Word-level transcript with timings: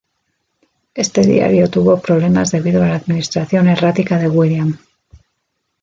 Este 0.95 1.21
diario 1.21 1.69
tuvo 1.69 1.99
problemas 2.01 2.49
debido 2.49 2.81
a 2.81 2.87
la 2.87 2.95
administración 2.95 3.67
errática 3.67 4.17
de 4.17 4.27
William. 4.29 4.79